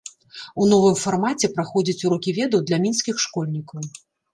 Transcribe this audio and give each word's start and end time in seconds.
У 0.63 0.69
новым 0.71 0.95
фармаце 1.03 1.51
праходзяць 1.59 1.97
урокі 2.09 2.37
ведаў 2.41 2.59
для 2.69 2.85
мінскіх 2.87 3.15
школьнікаў. 3.29 3.91